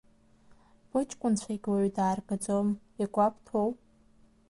Быҷкәынцәагьы 0.89 1.69
уаҩы 1.71 1.89
дааргаӡом, 1.95 2.67
игәабҭоу? 3.01 3.69